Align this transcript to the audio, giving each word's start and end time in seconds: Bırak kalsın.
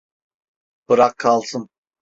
Bırak 0.89 1.17
kalsın. 1.17 1.69